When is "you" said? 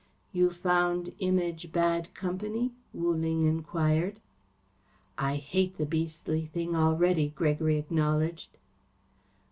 0.33-0.49